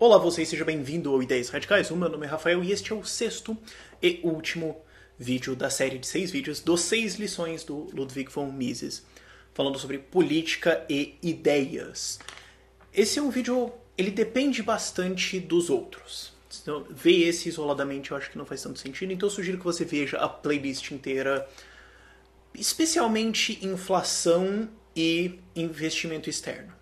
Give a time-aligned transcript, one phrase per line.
[0.00, 1.90] Olá, você seja bem-vindo ao Ideias Radicais.
[1.90, 3.58] O meu nome é Rafael e este é o sexto
[4.00, 4.80] e último
[5.18, 9.04] vídeo da série de seis vídeos dos seis lições do Ludwig von Mises,
[9.52, 12.20] falando sobre política e ideias.
[12.94, 16.32] Esse é um vídeo, ele depende bastante dos outros.
[16.62, 19.64] Então, ver esse isoladamente eu acho que não faz tanto sentido, então eu sugiro que
[19.64, 21.44] você veja a playlist inteira,
[22.54, 26.77] especialmente inflação e investimento externo.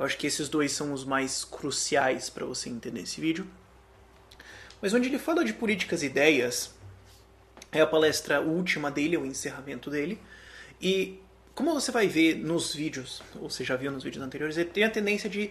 [0.00, 3.46] Eu acho que esses dois são os mais cruciais para você entender esse vídeo.
[4.80, 6.74] Mas onde ele fala de políticas e ideias,
[7.70, 10.18] é a palestra última dele, o encerramento dele.
[10.80, 11.20] E
[11.54, 14.84] como você vai ver nos vídeos, ou você já viu nos vídeos anteriores, ele tem
[14.84, 15.50] a tendência de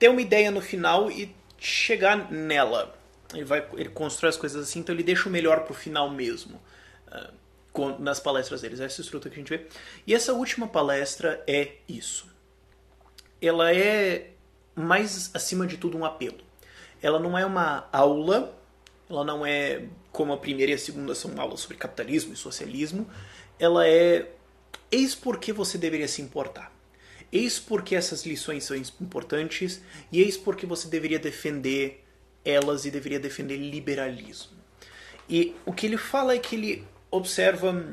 [0.00, 2.98] ter uma ideia no final e chegar nela.
[3.32, 6.60] Ele, vai, ele constrói as coisas assim, então ele deixa o melhor pro final mesmo.
[7.06, 9.64] Uh, nas palestras deles, essa estrutura que a gente vê.
[10.04, 12.34] E essa última palestra é isso
[13.40, 14.30] ela é
[14.74, 16.38] mais acima de tudo um apelo.
[17.02, 18.56] Ela não é uma aula,
[19.08, 23.08] ela não é como a primeira e a segunda são aulas sobre capitalismo e socialismo,
[23.58, 24.30] ela é
[24.90, 26.72] eis por que você deveria se importar.
[27.30, 32.04] Eis por que essas lições são importantes e eis por que você deveria defender
[32.44, 34.56] elas e deveria defender liberalismo.
[35.28, 37.84] E o que ele fala é que ele observa,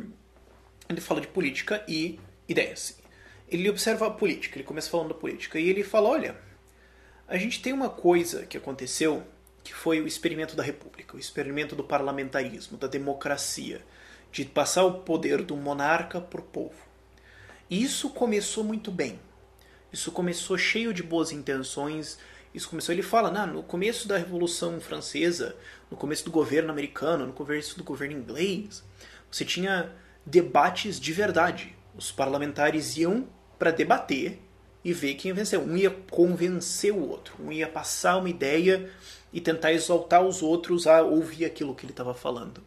[0.87, 3.02] ele fala de política e ideias
[3.55, 6.35] ele observa a política, ele começa falando da política, e ele fala: olha,
[7.27, 9.23] a gente tem uma coisa que aconteceu
[9.63, 13.81] que foi o experimento da república, o experimento do parlamentarismo, da democracia,
[14.31, 16.75] de passar o poder do monarca para o povo.
[17.69, 19.19] E isso começou muito bem.
[19.91, 22.19] Isso começou cheio de boas intenções.
[22.53, 25.55] Isso começou, ele fala, nah, no começo da Revolução Francesa,
[25.89, 28.83] no começo do governo americano, no começo do governo inglês,
[29.31, 29.91] você tinha
[30.25, 31.75] debates de verdade.
[31.95, 34.39] Os parlamentares iam para debater
[34.83, 35.61] e ver quem venceu.
[35.61, 38.89] Um ia convencer o outro, um ia passar uma ideia
[39.31, 42.61] e tentar exaltar os outros a ouvir aquilo que ele estava falando.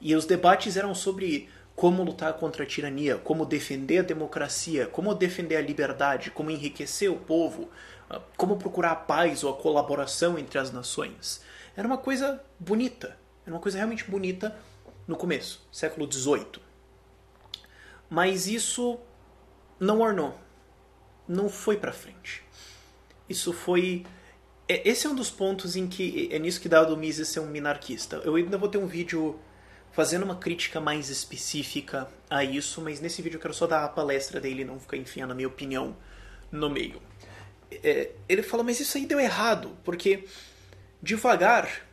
[0.00, 5.14] E os debates eram sobre como lutar contra a tirania, como defender a democracia, como
[5.14, 7.68] defender a liberdade, como enriquecer o povo,
[8.08, 11.40] ah, como procurar a paz ou a colaboração entre as nações.
[11.76, 14.56] Era uma coisa bonita, era uma coisa realmente bonita
[15.08, 16.62] no começo, século XVIII.
[18.08, 18.98] Mas isso
[19.84, 20.38] não ornou.
[21.28, 22.42] Não foi para frente.
[23.28, 24.04] Isso foi.
[24.68, 27.40] É, esse é um dos pontos em que é nisso que dá do Mises ser
[27.40, 28.16] um minarquista.
[28.24, 29.38] Eu ainda vou ter um vídeo
[29.92, 33.88] fazendo uma crítica mais específica a isso, mas nesse vídeo eu quero só dar a
[33.88, 35.96] palestra dele não ficar enfiando a minha opinião
[36.50, 37.00] no meio.
[37.70, 40.24] É, ele fala, mas isso aí deu errado, porque
[41.00, 41.86] devagar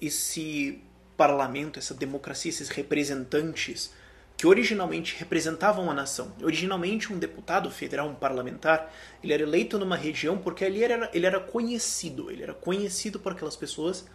[0.00, 0.80] esse
[1.16, 3.92] parlamento, essa democracia, esses representantes
[4.38, 6.32] que originalmente representavam a nação.
[6.40, 11.26] Originalmente, um deputado federal, um parlamentar, ele era eleito numa região porque ali era, ele
[11.26, 12.30] era conhecido.
[12.30, 14.06] Ele era conhecido por aquelas pessoas,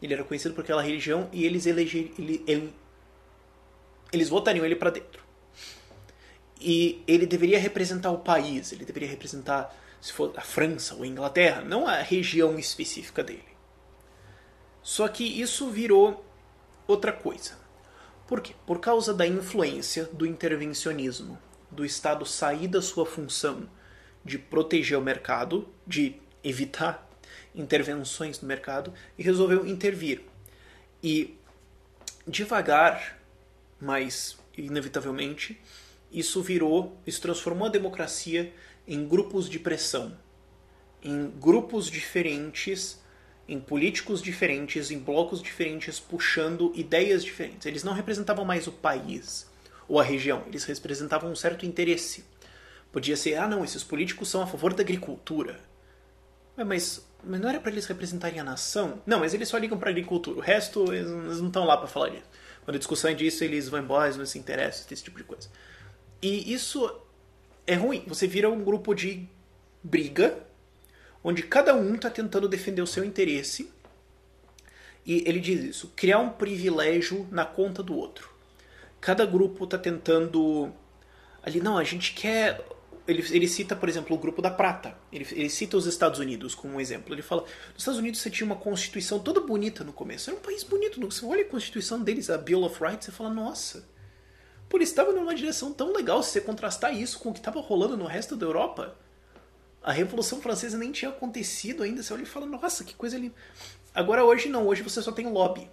[0.00, 2.72] ele era conhecido por aquela região e eles eleger, ele, ele,
[4.12, 5.24] eles votariam ele para dentro.
[6.60, 11.06] E ele deveria representar o país, ele deveria representar, se for a França ou a
[11.06, 13.42] Inglaterra, não a região específica dele.
[14.84, 16.24] Só que isso virou
[16.86, 17.63] outra coisa
[18.26, 18.54] por quê?
[18.66, 21.38] Por causa da influência do intervencionismo,
[21.70, 23.68] do Estado sair da sua função
[24.24, 27.08] de proteger o mercado, de evitar
[27.54, 30.22] intervenções no mercado e resolveu intervir.
[31.02, 31.36] E
[32.26, 33.18] devagar,
[33.78, 35.60] mas inevitavelmente,
[36.10, 38.54] isso virou, isso transformou a democracia
[38.86, 40.16] em grupos de pressão,
[41.02, 43.02] em grupos diferentes
[43.46, 47.66] em políticos diferentes, em blocos diferentes, puxando ideias diferentes.
[47.66, 49.46] Eles não representavam mais o país
[49.86, 52.24] ou a região, eles representavam um certo interesse.
[52.90, 55.60] Podia ser, ah, não, esses políticos são a favor da agricultura.
[56.56, 59.02] Mas, mas não era para eles representarem a nação?
[59.04, 60.38] Não, mas eles só ligam para agricultura.
[60.38, 62.28] O resto, eles não estão lá para falar disso.
[62.64, 65.24] Quando a discussão é disso, eles vão embora, eles não se interessam, esse tipo de
[65.24, 65.48] coisa.
[66.22, 66.88] E isso
[67.66, 68.04] é ruim.
[68.06, 69.28] Você vira um grupo de
[69.82, 70.38] briga
[71.24, 73.72] onde cada um está tentando defender o seu interesse.
[75.06, 78.28] E ele diz isso: criar um privilégio na conta do outro.
[79.00, 80.70] Cada grupo está tentando.
[81.42, 82.62] Ali, não, a gente quer.
[83.06, 84.96] Ele, ele cita, por exemplo, o grupo da Prata.
[85.12, 87.14] Ele, ele cita os Estados Unidos como um exemplo.
[87.14, 90.30] Ele fala: nos Estados Unidos você tinha uma constituição toda bonita no começo.
[90.30, 91.00] Era um país bonito.
[91.00, 93.92] Você olha a constituição deles, a Bill of Rights, você fala: nossa.
[94.68, 97.60] Pô, eles estavam numa direção tão legal se você contrastar isso com o que estava
[97.60, 98.96] rolando no resto da Europa.
[99.84, 102.02] A Revolução Francesa nem tinha acontecido ainda.
[102.02, 103.34] Você olha e fala, nossa, que coisa linda.
[103.94, 105.70] Agora hoje não, hoje você só tem lobby.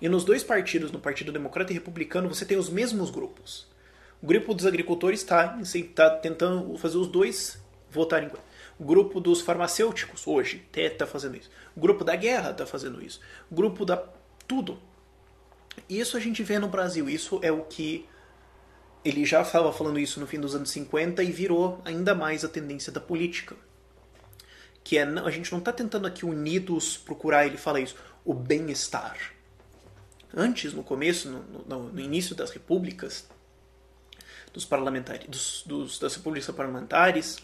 [0.00, 3.66] E nos dois partidos, no Partido Democrata e Republicano, você tem os mesmos grupos.
[4.22, 5.58] O grupo dos agricultores está
[5.94, 7.60] tá tentando fazer os dois
[7.90, 8.30] votarem.
[8.78, 11.50] O grupo dos farmacêuticos, hoje, está fazendo isso.
[11.76, 13.20] O grupo da guerra está fazendo isso.
[13.50, 13.96] O grupo da.
[14.46, 14.78] tudo.
[15.88, 17.08] Isso a gente vê no Brasil.
[17.08, 18.06] Isso é o que.
[19.04, 22.48] Ele já estava falando isso no fim dos anos 50 e virou ainda mais a
[22.48, 23.56] tendência da política.
[24.82, 25.02] Que é.
[25.02, 29.16] A gente não está tentando aqui unidos procurar, ele fala isso, o bem-estar.
[30.34, 33.26] Antes, no começo, no, no, no início das repúblicas,
[34.52, 37.38] dos parlamentares, dos, dos, das repúblicas parlamentares,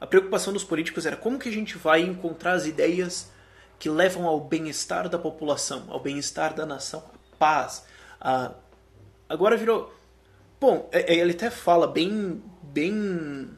[0.00, 3.30] a preocupação dos políticos era como que a gente vai encontrar as ideias
[3.78, 7.84] que levam ao bem-estar da população, ao bem-estar da nação, à paz.
[8.20, 8.52] A...
[9.28, 9.94] Agora virou.
[10.62, 12.40] Bom, é, é, ele até fala bem.
[12.62, 13.50] bem.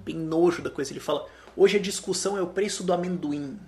[0.00, 0.92] bem nojo da coisa.
[0.92, 1.26] Ele fala:
[1.56, 3.58] hoje a discussão é o preço do amendoim.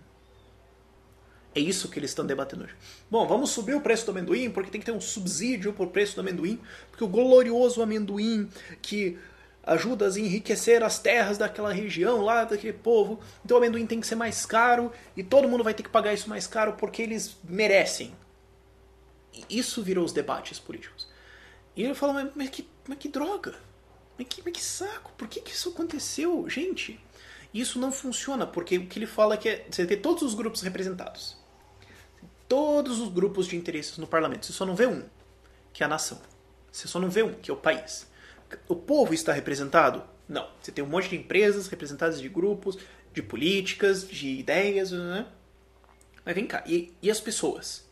[1.54, 2.74] É isso que eles estão debatendo hoje.
[3.10, 6.14] Bom, vamos subir o preço do amendoim porque tem que ter um subsídio o preço
[6.14, 6.60] do amendoim,
[6.90, 8.50] porque o glorioso amendoim
[8.82, 9.18] que
[9.64, 14.06] ajuda a enriquecer as terras daquela região lá, daquele povo, então o amendoim tem que
[14.06, 17.34] ser mais caro e todo mundo vai ter que pagar isso mais caro porque eles
[17.42, 18.14] merecem.
[19.48, 21.05] Isso virou os debates políticos.
[21.76, 23.54] E ele fala, mas, mas, que, mas que droga,
[24.18, 26.48] mas que, mas que saco, por que, que isso aconteceu?
[26.48, 26.98] Gente,
[27.52, 30.34] isso não funciona, porque o que ele fala é que é, você tem todos os
[30.34, 31.36] grupos representados
[32.48, 34.46] todos os grupos de interesses no parlamento.
[34.46, 35.04] Você só não vê um,
[35.72, 36.20] que é a nação.
[36.70, 38.06] Você só não vê um, que é o país.
[38.68, 40.02] O povo está representado?
[40.28, 40.48] Não.
[40.60, 42.78] Você tem um monte de empresas representadas de grupos,
[43.12, 45.26] de políticas, de ideias, né?
[46.24, 47.85] Mas vem cá, e, e as pessoas?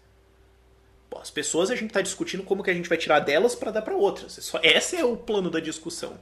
[1.20, 3.82] As pessoas a gente está discutindo como que a gente vai tirar delas para dar
[3.82, 4.32] para outras.
[4.40, 6.18] Só, esse é o plano da discussão.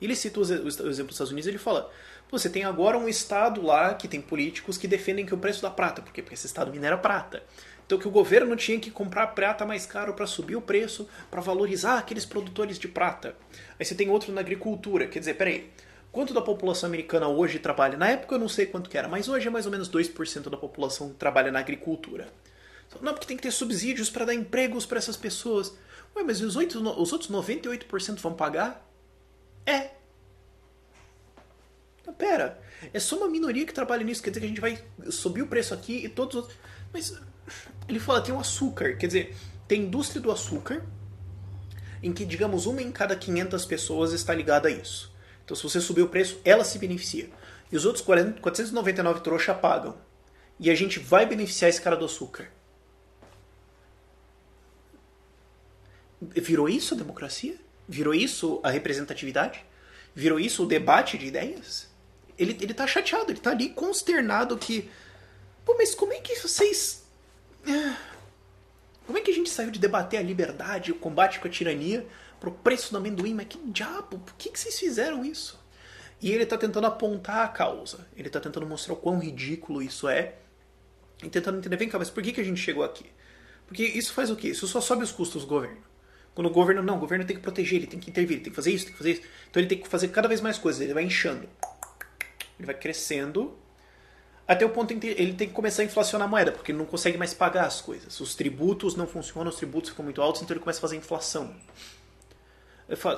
[0.00, 1.90] Ele cita o, exemplo dos Estados Unidos, ele fala:
[2.30, 5.70] você tem agora um estado lá que tem políticos que defendem que o preço da
[5.70, 6.20] prata, por quê?
[6.20, 7.42] Porque esse estado minera prata.
[7.86, 11.40] Então que o governo tinha que comprar prata mais caro para subir o preço, para
[11.40, 13.36] valorizar aqueles produtores de prata.
[13.78, 15.70] Aí você tem outro na agricultura, quer dizer, peraí,
[16.10, 17.96] quanto da população americana hoje trabalha?
[17.98, 20.48] Na época eu não sei quanto que era, mas hoje é mais ou menos 2%
[20.48, 22.28] da população que trabalha na agricultura.
[23.00, 25.74] Não, porque tem que ter subsídios para dar empregos para essas pessoas.
[26.16, 28.88] Ué, mas os, 8, os outros 98% vão pagar?
[29.66, 29.90] É.
[32.00, 32.60] Então, pera,
[32.92, 34.78] é só uma minoria que trabalha nisso, quer dizer que a gente vai
[35.10, 36.58] subir o preço aqui e todos os outros...
[36.92, 37.18] Mas
[37.88, 40.84] ele fala tem o açúcar, quer dizer, tem indústria do açúcar,
[42.02, 45.12] em que, digamos, uma em cada 500 pessoas está ligada a isso.
[45.44, 47.28] Então, se você subir o preço, ela se beneficia.
[47.72, 49.96] E os outros 40, 499 trouxa pagam.
[50.60, 52.48] E a gente vai beneficiar esse cara do açúcar.
[56.20, 57.56] Virou isso a democracia?
[57.88, 59.64] Virou isso a representatividade?
[60.14, 61.88] Virou isso o debate de ideias?
[62.38, 64.90] Ele, ele tá chateado, ele tá ali consternado que.
[65.64, 67.04] Pô, mas como é que vocês
[69.06, 72.06] como é que a gente saiu de debater a liberdade, o combate com a tirania,
[72.40, 73.34] pro preço do amendoim?
[73.34, 74.18] Mas que diabo?
[74.18, 75.62] Por que, que vocês fizeram isso?
[76.22, 78.06] E ele está tentando apontar a causa.
[78.16, 80.36] Ele está tentando mostrar o quão ridículo isso é.
[81.22, 83.06] E tentando entender, vem cá, mas por que, que a gente chegou aqui?
[83.66, 84.48] Porque isso faz o quê?
[84.48, 85.82] Isso só sobe os custos do governo.
[86.34, 88.50] Quando o governo, não, o governo tem que proteger, ele tem que intervir, ele tem
[88.50, 89.22] que fazer isso, tem que fazer isso.
[89.50, 91.48] Então ele tem que fazer cada vez mais coisas, ele vai inchando.
[92.58, 93.56] Ele vai crescendo
[94.46, 96.78] até o ponto em que ele tem que começar a inflacionar a moeda, porque ele
[96.78, 98.20] não consegue mais pagar as coisas.
[98.20, 101.54] Os tributos não funcionam, os tributos ficam muito altos, então ele começa a fazer inflação.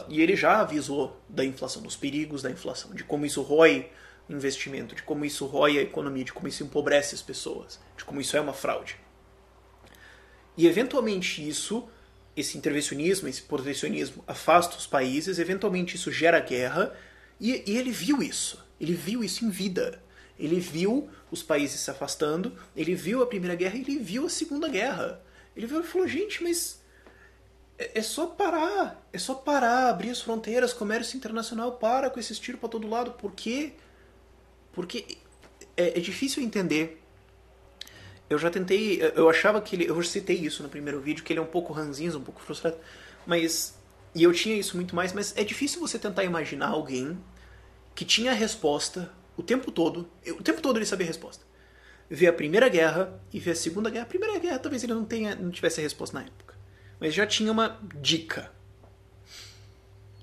[0.09, 3.90] E ele já avisou da inflação, dos perigos da inflação, de como isso rói
[4.29, 8.05] o investimento, de como isso rói a economia, de como isso empobrece as pessoas, de
[8.05, 8.97] como isso é uma fraude.
[10.57, 11.88] E eventualmente isso,
[12.37, 16.95] esse intervencionismo, esse protecionismo afasta os países, eventualmente isso gera guerra,
[17.40, 18.64] e, e ele viu isso.
[18.81, 20.02] Ele viu isso em vida.
[20.38, 24.69] Ele viu os países se afastando, ele viu a Primeira Guerra ele viu a Segunda
[24.69, 25.23] Guerra.
[25.57, 26.81] Ele viu e falou: gente, mas
[27.78, 32.38] é, é, só parar, é só parar, abrir as fronteiras, comércio internacional para com esses
[32.38, 33.12] tiros para todo lado.
[33.12, 33.73] Por quê?
[34.73, 35.19] Porque
[35.76, 37.02] é, é, difícil entender.
[38.28, 41.40] Eu já tentei, eu achava que ele, eu citei isso no primeiro vídeo, que ele
[41.40, 42.76] é um pouco ranzinho, um pouco frustrado,
[43.25, 43.78] mas
[44.14, 47.18] e eu tinha isso muito mais, mas é difícil você tentar imaginar alguém
[47.95, 51.45] que tinha a resposta o tempo todo, o tempo todo ele sabia a resposta.
[52.09, 54.04] Ver a Primeira Guerra e ver a Segunda Guerra.
[54.04, 56.54] A Primeira Guerra talvez ele não tenha, não tivesse a resposta na época,
[56.99, 58.50] mas já tinha uma dica.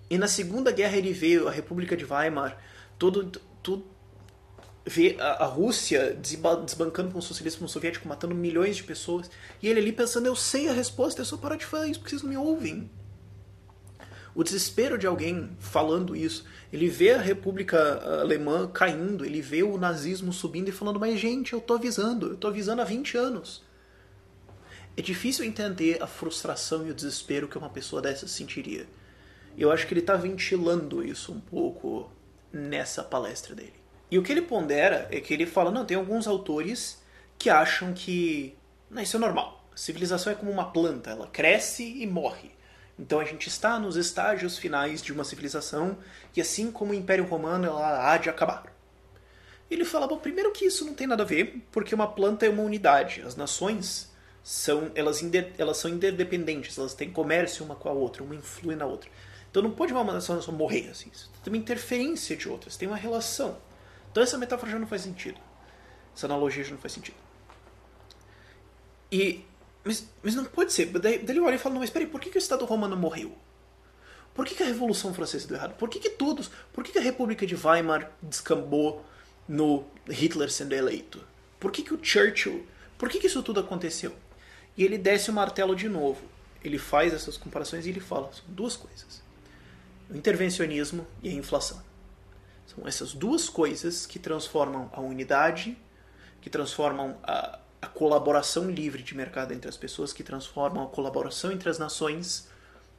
[0.10, 2.57] E na Segunda Guerra ele vê a República de Weimar,
[2.98, 3.86] todo, tudo
[4.86, 9.30] vê a, Rússia desbancando com o socialismo soviético, matando milhões de pessoas,
[9.62, 12.10] e ele ali pensando, eu sei a resposta, é só parar de falar isso porque
[12.10, 12.90] vocês não me ouvem.
[14.36, 16.44] O desespero de alguém falando isso.
[16.72, 21.54] Ele vê a República Alemã caindo, ele vê o nazismo subindo e falando: Mas, gente,
[21.54, 23.63] eu tô avisando, eu tô avisando há 20 anos.
[24.98, 28.88] É difícil entender a frustração e o desespero que uma pessoa dessa sentiria.
[29.56, 32.12] Eu acho que ele está ventilando isso um pouco
[32.52, 33.83] nessa palestra dele.
[34.13, 37.01] E o que ele pondera é que ele fala, não, tem alguns autores
[37.36, 38.55] que acham que
[38.88, 39.67] não, isso é normal.
[39.74, 42.51] Civilização é como uma planta, ela cresce e morre.
[43.00, 45.98] Então a gente está nos estágios finais de uma civilização
[46.36, 48.72] e assim como o Império Romano ela há de acabar.
[49.67, 52.50] Ele fala, bom, primeiro que isso não tem nada a ver, porque uma planta é
[52.50, 53.24] uma unidade.
[53.24, 55.24] As nações são elas,
[55.58, 59.10] elas são interdependentes, elas têm comércio uma com a outra, uma influi na outra.
[59.50, 61.10] Então não pode uma nação morrer assim.
[61.43, 63.58] Tem uma interferência de outras, tem uma relação.
[64.13, 65.39] Então essa metáfora já não faz sentido.
[66.15, 67.17] Essa analogia já não faz sentido.
[69.12, 69.43] E
[69.84, 70.86] mas, mas não pode ser.
[70.86, 72.96] Daí, daí ele olha e fala, não, mas peraí, por que, que o Estado romano
[72.96, 73.36] morreu?
[74.36, 75.74] Por que, que a Revolução Francesa deu errado?
[75.74, 76.51] Por que, que todos.
[76.72, 79.03] Por que, que a República de Weimar descambou
[79.48, 81.24] no Hitler sendo eleito?
[81.60, 82.65] Por que, que o Churchill.
[83.00, 84.13] Por que, que isso tudo aconteceu?
[84.77, 86.22] E ele desce o martelo de novo.
[86.63, 89.22] Ele faz essas comparações e ele fala: são duas coisas:
[90.10, 91.84] o intervencionismo e a inflação.
[92.65, 95.77] São essas duas coisas que transformam a unidade,
[96.41, 101.51] que transformam a, a colaboração livre de mercado entre as pessoas, que transformam a colaboração
[101.51, 102.48] entre as nações,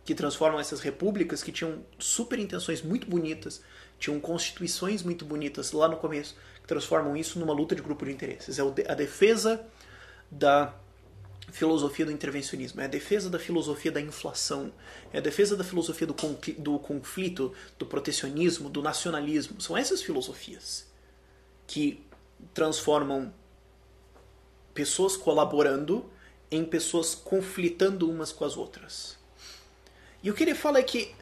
[0.05, 3.63] que transformam essas repúblicas que tinham super intenções muito bonitas,
[3.99, 8.13] tinham constituições muito bonitas lá no começo, que transformam isso numa luta de grupo de
[8.13, 8.59] interesses.
[8.59, 9.65] É a defesa
[10.31, 10.75] da
[11.55, 14.73] filosofia do intervencionismo, é a defesa da filosofia da inflação,
[15.13, 16.15] é a defesa da filosofia do,
[16.59, 19.61] do conflito, do protecionismo, do nacionalismo.
[19.61, 20.85] São essas filosofias
[21.65, 22.05] que
[22.53, 23.33] transformam
[24.75, 26.11] pessoas colaborando
[26.51, 29.17] em pessoas conflitando umas com as outras.
[30.25, 31.15] E o que ele fala é que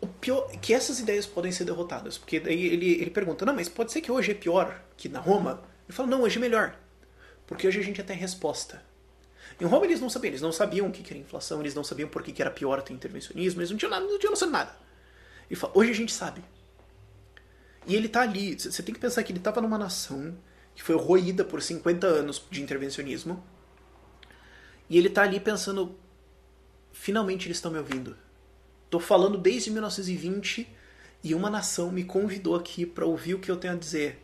[0.00, 3.68] o pior, que essas ideias podem ser derrotadas, porque daí ele, ele pergunta, não, mas
[3.68, 5.60] pode ser que hoje é pior que na Roma?
[5.88, 6.78] Ele fala, não, hoje é melhor,
[7.48, 8.91] porque hoje a gente tem resposta.
[9.60, 12.08] Em Roma eles não sabiam, eles não sabiam o que era inflação, eles não sabiam
[12.08, 14.74] por que era pior ter intervencionismo, eles não tinham nada, não tinham noção de nada.
[15.50, 16.42] Ele fala, hoje a gente sabe.
[17.86, 20.36] E ele está ali, você tem que pensar que ele estava numa nação
[20.74, 23.42] que foi roída por 50 anos de intervencionismo.
[24.88, 25.98] E ele está ali pensando:
[26.92, 28.16] finalmente eles estão me ouvindo.
[28.84, 30.68] Estou falando desde 1920
[31.24, 34.22] e uma nação me convidou aqui para ouvir o que eu tenho a dizer.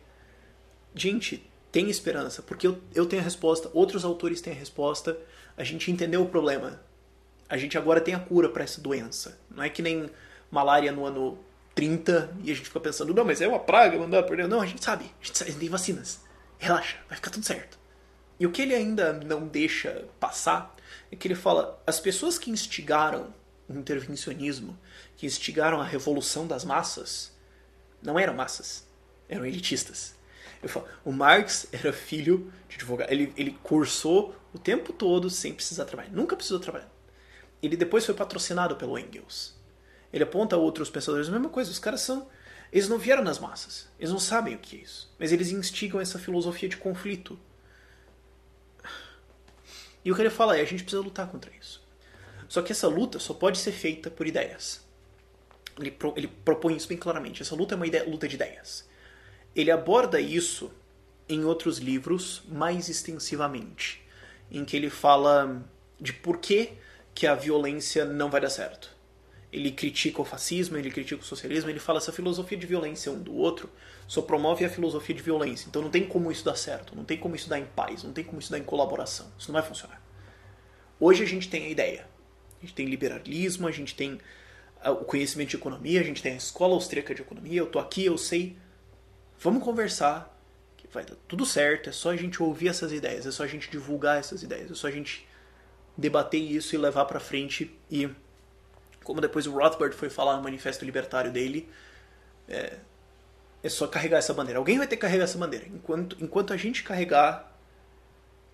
[0.93, 5.17] Gente, tem esperança, porque eu, eu tenho a resposta, outros autores têm a resposta,
[5.55, 6.81] a gente entendeu o problema.
[7.47, 9.39] A gente agora tem a cura para essa doença.
[9.49, 10.09] Não é que nem
[10.51, 11.37] malária no ano
[11.75, 14.47] 30 e a gente fica pensando, não, mas é uma praga, dá perder.
[14.47, 16.21] Não, a gente, sabe, a gente tem vacinas
[16.59, 17.79] relaxa, vai ficar tudo certo.
[18.39, 20.75] E o que ele ainda não deixa passar
[21.11, 23.33] é que ele fala: as pessoas que instigaram
[23.67, 24.77] o intervencionismo,
[25.15, 27.31] que instigaram a revolução das massas,
[28.01, 28.85] não eram massas,
[29.27, 30.15] eram elitistas.
[30.61, 35.53] Eu falo, o Marx era filho de advogado, ele, ele cursou o tempo todo sem
[35.53, 36.89] precisar trabalhar, nunca precisou trabalhar.
[37.61, 39.57] Ele depois foi patrocinado pelo Engels.
[40.11, 42.27] Ele aponta outros pensadores a mesma coisa, os caras são
[42.71, 43.87] eles não vieram nas massas.
[43.97, 45.11] Eles não sabem o que é isso.
[45.17, 47.39] Mas eles instigam essa filosofia de conflito.
[50.05, 51.83] E o que ele fala é: a gente precisa lutar contra isso.
[52.47, 54.85] Só que essa luta só pode ser feita por ideias.
[55.79, 57.41] Ele, pro, ele propõe isso bem claramente.
[57.41, 58.87] Essa luta é uma ideia, luta de ideias.
[59.55, 60.71] Ele aborda isso
[61.27, 64.01] em outros livros mais extensivamente,
[64.49, 65.63] em que ele fala
[65.99, 66.73] de por que,
[67.13, 68.99] que a violência não vai dar certo
[69.51, 73.19] ele critica o fascismo, ele critica o socialismo, ele fala essa filosofia de violência um
[73.21, 73.69] do outro
[74.07, 75.67] só promove a filosofia de violência.
[75.67, 78.13] Então não tem como isso dar certo, não tem como isso dar em paz, não
[78.13, 79.31] tem como isso dar em colaboração.
[79.37, 80.01] Isso não vai funcionar.
[80.99, 82.07] Hoje a gente tem a ideia.
[82.57, 84.19] A gente tem liberalismo, a gente tem
[84.81, 87.79] ah, o conhecimento de economia, a gente tem a escola austríaca de economia, eu tô
[87.79, 88.57] aqui, eu sei.
[89.39, 90.37] Vamos conversar,
[90.75, 93.47] que vai dar tudo certo, é só a gente ouvir essas ideias, é só a
[93.47, 95.27] gente divulgar essas ideias, é só a gente
[95.95, 98.09] debater isso e levar para frente e
[99.03, 101.67] como depois o Rothbard foi falar no manifesto libertário dele,
[102.47, 102.77] é,
[103.63, 104.59] é só carregar essa bandeira.
[104.59, 105.65] Alguém vai ter que carregar essa bandeira.
[105.67, 107.57] Enquanto, enquanto a gente carregar,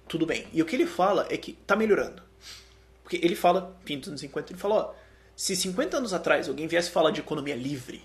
[0.07, 0.47] tudo bem.
[0.53, 2.23] E o que ele fala é que tá melhorando.
[3.03, 4.93] Porque ele fala, fim dos anos 50, ele fala, ó,
[5.35, 8.01] se 50 anos atrás alguém viesse falar de economia livre,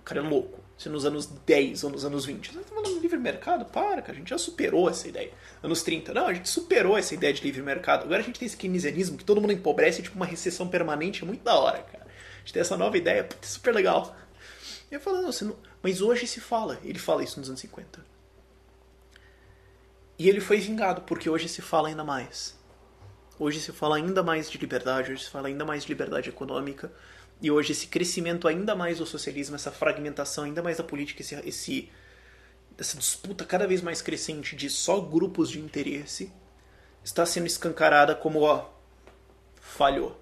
[0.00, 2.52] o cara é louco se nos anos 10 ou nos anos 20.
[2.52, 3.66] Você tá falando de livre mercado?
[3.66, 5.30] Para, cara, a gente já superou essa ideia.
[5.62, 6.14] Anos 30.
[6.14, 8.04] Não, a gente superou essa ideia de livre mercado.
[8.04, 11.26] Agora a gente tem esse keynesianismo que todo mundo empobrece, tipo uma recessão permanente, é
[11.26, 12.06] muito da hora, cara.
[12.06, 14.16] A gente tem essa nova ideia, é super legal.
[14.90, 15.56] E eu falo, não, não...
[15.82, 16.78] mas hoje se fala.
[16.82, 18.02] Ele fala isso nos anos 50.
[20.18, 22.58] E ele foi vingado, porque hoje se fala ainda mais.
[23.38, 26.90] Hoje se fala ainda mais de liberdade, hoje se fala ainda mais de liberdade econômica.
[27.42, 31.34] E hoje esse crescimento ainda mais do socialismo, essa fragmentação ainda mais da política, esse,
[31.46, 31.90] esse
[32.78, 36.32] essa disputa cada vez mais crescente de só grupos de interesse
[37.04, 38.70] está sendo escancarada como ó
[39.60, 40.18] falhou.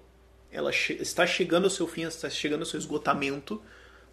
[0.51, 3.61] Ela che está chegando ao seu fim, está chegando ao seu esgotamento,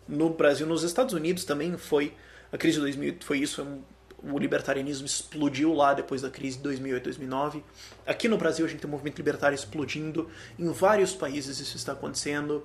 [0.06, 2.14] no Brasil, nos Estados Unidos também foi
[2.52, 3.66] a crise de 2000 foi isso,
[4.22, 7.62] o libertarianismo explodiu lá depois da crise de 2008, 2009.
[8.06, 11.92] Aqui no Brasil a gente tem um movimento libertário explodindo, em vários países isso está
[11.92, 12.64] acontecendo.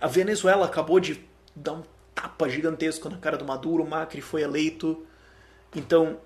[0.00, 1.82] A Venezuela acabou de dar um
[2.14, 5.04] tapa gigantesco na cara do Maduro, o Macri foi eleito.
[5.74, 6.20] Então,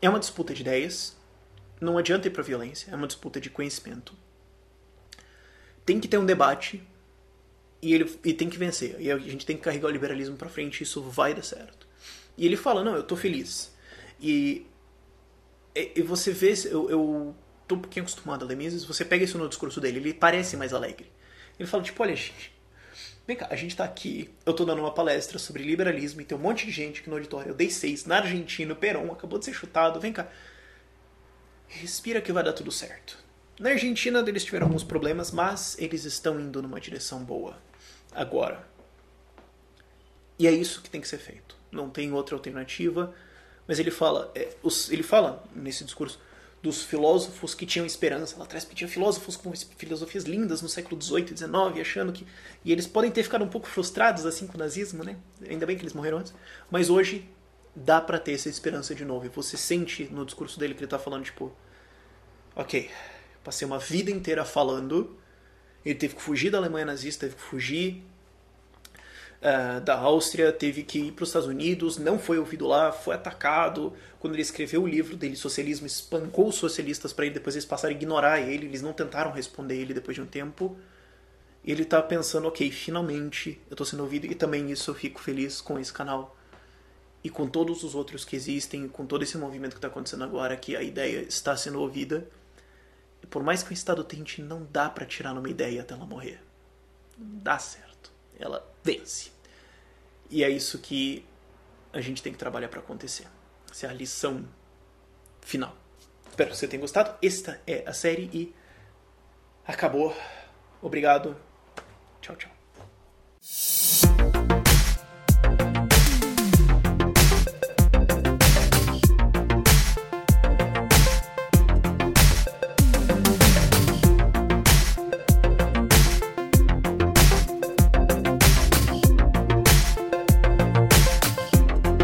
[0.00, 1.16] é uma disputa de ideias,
[1.80, 4.14] não adianta ir para violência, é uma disputa de conhecimento.
[5.84, 6.82] Tem que ter um debate
[7.80, 8.96] e ele e tem que vencer.
[9.00, 11.88] E a gente tem que carregar o liberalismo para frente, isso vai dar certo.
[12.38, 13.74] E ele fala: "Não, eu tô feliz".
[14.20, 14.66] E
[15.74, 17.34] e você vê, eu, eu
[17.66, 20.56] tô um pouquinho acostumado a ler Mises, você pega isso no discurso dele, ele parece
[20.56, 21.10] mais alegre.
[21.58, 22.52] Ele fala tipo, olha, gente,
[23.26, 26.36] vem cá, a gente tá aqui, eu tô dando uma palestra sobre liberalismo e tem
[26.36, 29.38] um monte de gente aqui no auditório, eu dei seis, na Argentina, o Perón acabou
[29.38, 30.28] de ser chutado, vem cá,
[31.68, 33.18] respira que vai dar tudo certo.
[33.58, 37.56] Na Argentina eles tiveram alguns problemas, mas eles estão indo numa direção boa
[38.12, 38.66] agora.
[40.38, 41.56] E é isso que tem que ser feito.
[41.70, 43.14] Não tem outra alternativa.
[43.66, 44.48] Mas ele fala, é,
[44.90, 46.20] ele fala nesse discurso
[46.62, 48.36] dos filósofos que tinham esperança.
[48.38, 52.24] Lá atrás tinha filósofos com filosofias lindas no século XVIII e XIX, achando que.
[52.64, 55.16] E eles podem ter ficado um pouco frustrados assim com o nazismo, né?
[55.48, 56.32] Ainda bem que eles morreram antes.
[56.70, 57.28] Mas hoje
[57.74, 59.26] dá para ter essa esperança de novo.
[59.26, 61.52] E você sente no discurso dele que ele tá falando, tipo.
[62.54, 62.90] Ok,
[63.42, 65.18] passei uma vida inteira falando.
[65.84, 68.04] Ele teve que fugir da Alemanha nazista, teve que fugir
[69.42, 73.14] uh, da Áustria, teve que ir para os Estados Unidos, não foi ouvido lá, foi
[73.14, 73.92] atacado.
[74.20, 77.92] Quando ele escreveu o livro dele, Socialismo, espancou os socialistas para ele, depois eles passaram
[77.92, 80.76] a ignorar ele, eles não tentaram responder ele depois de um tempo.
[81.64, 85.20] E ele tá pensando, ok, finalmente eu tô sendo ouvido, e também isso eu fico
[85.20, 86.36] feliz com esse canal.
[87.24, 90.56] E com todos os outros que existem, com todo esse movimento que está acontecendo agora,
[90.56, 92.26] que a ideia está sendo ouvida.
[93.22, 96.04] E por mais que o Estado tente, não dá para tirar numa ideia até ela
[96.04, 96.40] morrer.
[97.16, 98.10] Não dá certo.
[98.36, 99.31] Ela vence.
[100.32, 101.26] E é isso que
[101.92, 103.26] a gente tem que trabalhar para acontecer.
[103.70, 104.48] Essa é a lição
[105.42, 105.76] final.
[106.30, 107.14] Espero que você tenha gostado.
[107.22, 108.54] Esta é a série e
[109.66, 110.16] acabou.
[110.80, 111.36] Obrigado.
[112.22, 112.61] Tchau, tchau.